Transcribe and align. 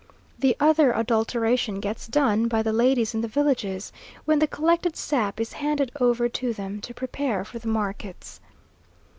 The 0.39 0.57
other 0.59 0.93
adulteration 0.93 1.79
gets 1.79 2.07
done 2.07 2.47
by 2.47 2.63
the 2.63 2.73
ladies 2.73 3.13
in 3.13 3.21
the 3.21 3.27
villages 3.27 3.91
when 4.25 4.39
the 4.39 4.47
collected 4.47 4.95
sap 4.95 5.39
is 5.39 5.53
handed 5.53 5.91
over 6.01 6.27
to 6.27 6.53
them 6.53 6.81
to 6.81 6.93
prepare 6.95 7.45
for 7.45 7.59
the 7.59 7.67
markets. 7.67 8.41